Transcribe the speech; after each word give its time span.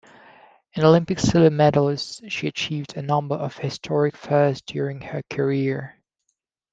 An 0.75 0.83
Olympic 0.83 1.19
silver 1.19 1.51
medalist, 1.51 2.23
she 2.27 2.47
achieved 2.47 2.97
a 2.97 3.03
number 3.03 3.35
of 3.35 3.57
historic 3.57 4.17
firsts 4.17 4.63
during 4.65 4.99
her 5.01 5.21
career. 5.29 5.99